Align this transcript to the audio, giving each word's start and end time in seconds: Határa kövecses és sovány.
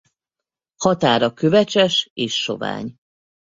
Határa 0.81 1.33
kövecses 1.33 2.09
és 2.13 2.41
sovány. 2.41 2.95